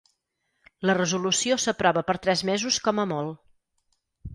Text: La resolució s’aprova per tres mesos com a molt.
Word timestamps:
La 0.91 0.95
resolució 0.99 1.59
s’aprova 1.67 2.05
per 2.11 2.19
tres 2.27 2.45
mesos 2.53 2.85
com 2.89 3.05
a 3.07 3.11
molt. 3.17 3.41